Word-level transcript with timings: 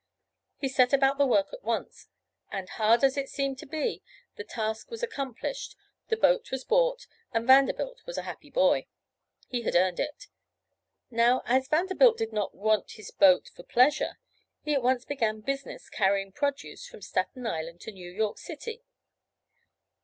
He 0.57 0.67
set 0.67 0.93
about 0.93 1.19
the 1.19 1.27
work 1.27 1.53
at 1.53 1.61
once, 1.63 2.07
and 2.51 2.67
hard 2.69 3.03
as 3.03 3.17
it 3.17 3.29
seemed 3.29 3.59
to 3.59 3.67
be, 3.67 4.01
the 4.35 4.43
task 4.43 4.89
was 4.89 5.03
accomplished, 5.03 5.75
the 6.07 6.17
boat 6.17 6.49
was 6.49 6.63
bought, 6.63 7.05
and 7.33 7.45
Vanderbilt 7.45 8.01
was 8.07 8.17
a 8.17 8.23
happy 8.23 8.49
boy. 8.49 8.87
He 9.47 9.61
had 9.61 9.75
earned 9.75 9.99
it. 9.99 10.25
Now, 11.11 11.43
as 11.45 11.67
Vanderbilt 11.67 12.17
did 12.17 12.33
not 12.33 12.55
want 12.55 12.87
this 12.97 13.11
boat 13.11 13.49
for 13.55 13.61
pleasure, 13.61 14.17
he 14.63 14.73
at 14.73 14.81
once 14.81 15.05
began 15.05 15.41
business 15.41 15.87
carrying 15.87 16.31
produce 16.31 16.87
from 16.87 17.03
Staten 17.03 17.45
Island 17.45 17.79
to 17.81 17.91
New 17.91 18.09
York 18.09 18.39
city. 18.39 18.83